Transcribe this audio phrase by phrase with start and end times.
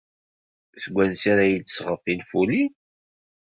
[0.81, 2.71] Seg wansi ara d-tesɣed tinfulin?